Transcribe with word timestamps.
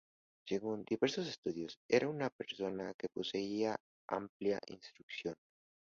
Según 0.47 0.83
diversos 0.83 1.27
estudios, 1.27 1.77
era 1.87 2.09
una 2.09 2.31
persona 2.31 2.91
que 2.97 3.07
poseía 3.07 3.77
amplia 4.09 4.59
instrucción. 4.65 5.35